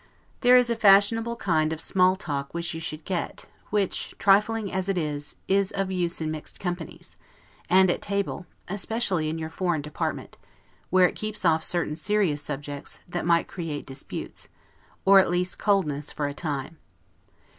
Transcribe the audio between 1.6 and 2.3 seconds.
of SMALL